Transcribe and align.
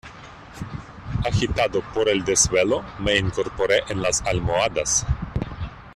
agitado 1.27 1.83
por 1.93 2.09
el 2.09 2.25
desvelo 2.25 2.83
me 2.97 3.17
incorporé 3.19 3.83
en 3.87 4.01
las 4.01 4.23
almohadas. 4.23 5.05